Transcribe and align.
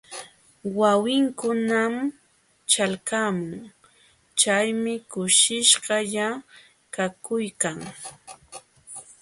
Wawinkunam 0.79 1.95
ćhalqamun, 2.71 3.57
chaymi 4.39 4.93
kushishqalla 5.11 6.27
kakuykan. 6.93 7.77